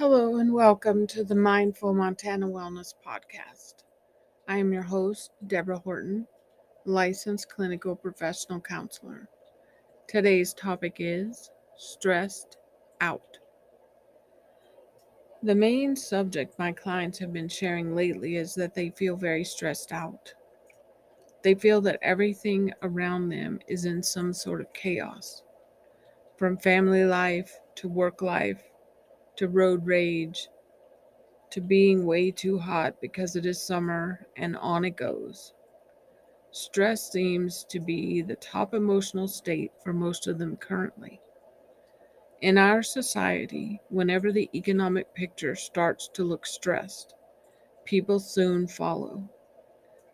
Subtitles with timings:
[0.00, 3.84] Hello, and welcome to the Mindful Montana Wellness Podcast.
[4.48, 6.26] I am your host, Deborah Horton,
[6.86, 9.28] licensed clinical professional counselor.
[10.08, 12.56] Today's topic is stressed
[13.02, 13.36] out.
[15.42, 19.92] The main subject my clients have been sharing lately is that they feel very stressed
[19.92, 20.32] out.
[21.42, 25.42] They feel that everything around them is in some sort of chaos,
[26.38, 28.62] from family life to work life
[29.40, 30.48] to road rage
[31.48, 35.54] to being way too hot because it is summer and on it goes.
[36.50, 41.22] Stress seems to be the top emotional state for most of them currently.
[42.42, 47.14] In our society, whenever the economic picture starts to look stressed,
[47.86, 49.26] people soon follow.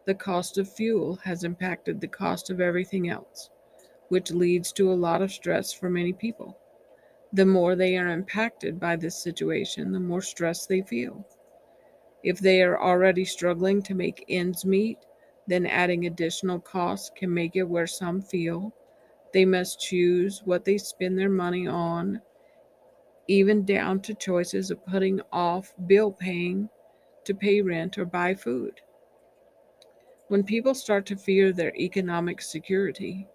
[0.05, 3.51] The cost of fuel has impacted the cost of everything else,
[4.06, 6.61] which leads to a lot of stress for many people.
[7.37, 11.29] The more they are impacted by this situation, the more stress they feel.
[12.23, 14.97] If they are already struggling to make ends meet,
[15.47, 18.75] then adding additional costs can make it where some feel
[19.34, 22.23] they must choose what they spend their money on,
[23.28, 26.71] even down to choices of putting off bill paying
[27.25, 28.81] to pay rent or buy food.
[30.28, 33.28] When people start to fear their economic security,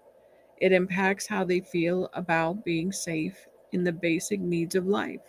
[0.58, 5.22] it impacts how they feel about being safe in the basic needs of life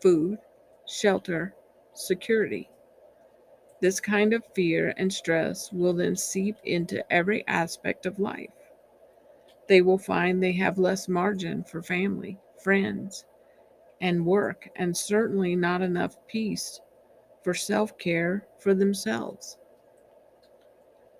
[0.00, 0.38] food,
[0.86, 1.54] shelter,
[1.94, 2.68] security.
[3.80, 8.50] This kind of fear and stress will then seep into every aspect of life.
[9.68, 13.24] They will find they have less margin for family, friends,
[14.00, 16.80] and work, and certainly not enough peace
[17.42, 19.58] for self care for themselves.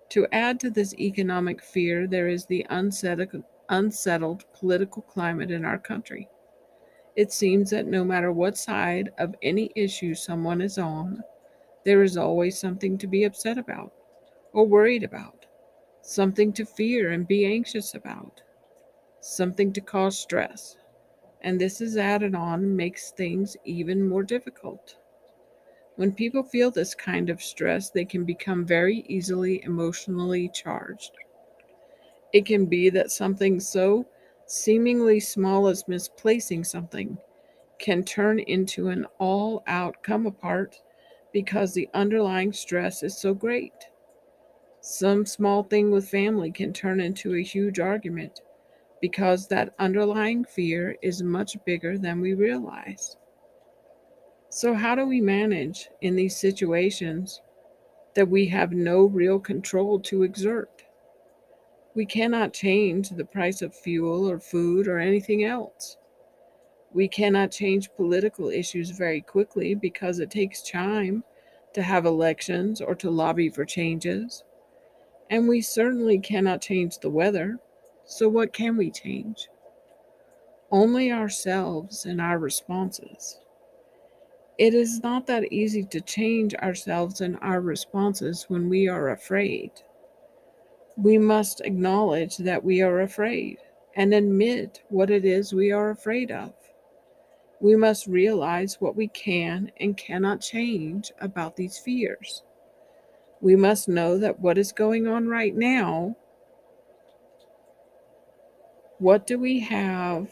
[0.09, 5.77] To add to this economic fear, there is the unsettled, unsettled political climate in our
[5.77, 6.29] country.
[7.15, 11.23] It seems that no matter what side of any issue someone is on,
[11.85, 13.93] there is always something to be upset about
[14.53, 15.45] or worried about,
[16.01, 18.41] something to fear and be anxious about,
[19.21, 20.77] something to cause stress.
[21.41, 24.97] And this is added on makes things even more difficult.
[25.95, 31.11] When people feel this kind of stress, they can become very easily emotionally charged.
[32.33, 34.07] It can be that something so
[34.45, 37.17] seemingly small as misplacing something
[37.79, 40.81] can turn into an all out come apart
[41.33, 43.89] because the underlying stress is so great.
[44.81, 48.41] Some small thing with family can turn into a huge argument
[49.01, 53.17] because that underlying fear is much bigger than we realize.
[54.47, 57.41] So, how do we manage in these situations
[58.15, 60.82] that we have no real control to exert?
[61.95, 65.97] We cannot change the price of fuel or food or anything else.
[66.91, 71.23] We cannot change political issues very quickly because it takes time
[71.73, 74.43] to have elections or to lobby for changes.
[75.29, 77.59] And we certainly cannot change the weather.
[78.05, 79.47] So, what can we change?
[80.71, 83.39] Only ourselves and our responses.
[84.57, 89.71] It is not that easy to change ourselves and our responses when we are afraid.
[90.97, 93.57] We must acknowledge that we are afraid
[93.95, 96.53] and admit what it is we are afraid of.
[97.61, 102.43] We must realize what we can and cannot change about these fears.
[103.41, 106.15] We must know that what is going on right now,
[108.99, 110.31] what do we have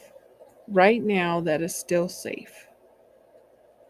[0.67, 2.67] right now that is still safe?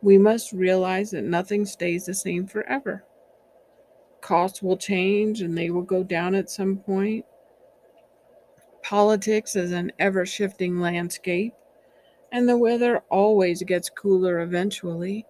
[0.01, 3.03] we must realize that nothing stays the same forever.
[4.21, 7.25] Costs will change and they will go down at some point.
[8.83, 11.53] Politics is an ever shifting landscape,
[12.31, 15.25] and the weather always gets cooler eventually.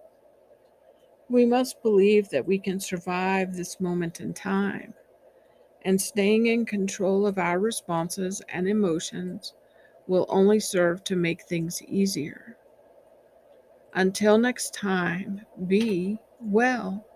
[1.28, 4.94] We must believe that we can survive this moment in time,
[5.82, 9.54] and staying in control of our responses and emotions
[10.06, 12.56] will only serve to make things easier.
[13.94, 17.06] Until next time, be well.